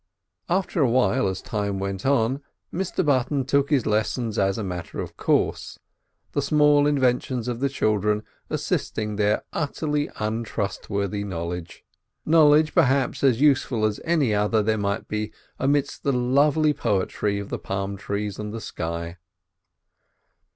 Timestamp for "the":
6.31-6.41, 7.59-7.69, 16.01-16.11, 17.49-17.59, 18.51-18.59